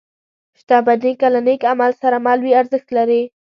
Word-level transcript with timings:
•شتمني 0.59 1.11
که 1.19 1.27
له 1.33 1.39
نېک 1.47 1.61
عمل 1.71 1.91
سره 2.01 2.17
مل 2.25 2.39
وي، 2.43 2.53
ارزښت 2.61 2.89
لري. 2.97 3.21